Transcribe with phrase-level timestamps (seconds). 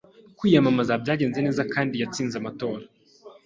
[0.37, 2.83] Kwiyamamaza byagenze neza kandi yatsinze amatora